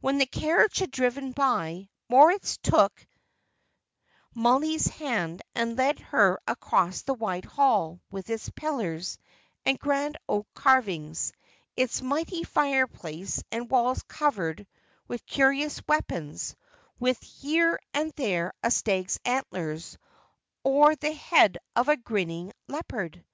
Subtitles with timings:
[0.00, 3.04] When the carriage had driven away, Moritz took
[4.32, 9.18] Mollie's hand and led her across the wide hall, with its pillars,
[9.66, 11.32] and grand oak carvings,
[11.76, 14.68] its mighty fireplace, and walls covered
[15.08, 16.54] with curious weapons,
[17.00, 19.98] with here and there a stag's antlers,
[20.62, 23.24] or the head of a grinning leopard.